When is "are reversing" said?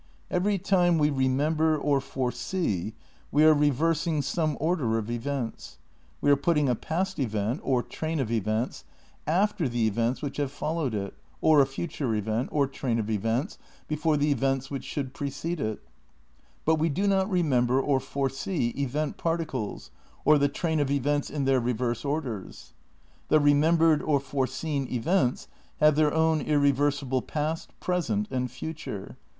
3.45-4.23